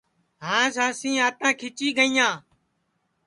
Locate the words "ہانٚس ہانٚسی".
0.43-1.11